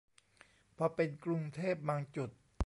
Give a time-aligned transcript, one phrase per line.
[0.77, 2.29] พอเป็นกรุงเทพบางจุด